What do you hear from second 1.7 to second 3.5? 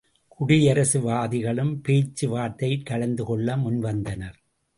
பேச்சு வார்த்தையிற் கலந்து கொள்ள